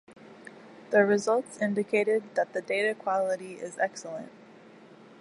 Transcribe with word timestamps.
The 0.89 1.05
results 1.05 1.59
indicated 1.61 2.33
that 2.33 2.53
the 2.53 2.61
data 2.63 2.95
quality 2.95 3.57
is 3.59 3.77
excellent. 3.77 4.31